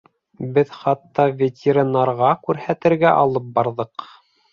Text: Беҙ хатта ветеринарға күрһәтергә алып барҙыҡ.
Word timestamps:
Беҙ 0.53 0.69
хатта 0.77 1.25
ветеринарға 1.41 2.31
күрһәтергә 2.47 3.13
алып 3.27 3.53
барҙыҡ. 3.59 4.09